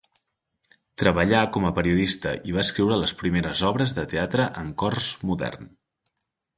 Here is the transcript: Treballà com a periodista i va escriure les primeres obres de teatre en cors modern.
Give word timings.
Treballà 1.01 1.41
com 1.57 1.67
a 1.69 1.73
periodista 1.81 2.33
i 2.53 2.57
va 2.57 2.63
escriure 2.65 2.99
les 3.05 3.15
primeres 3.23 3.65
obres 3.71 3.97
de 4.01 4.09
teatre 4.17 4.51
en 4.67 4.77
cors 4.85 5.15
modern. 5.31 5.75